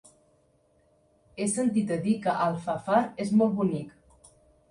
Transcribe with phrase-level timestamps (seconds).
[1.41, 4.33] He sentit a dir que Alfafar és molt bonic.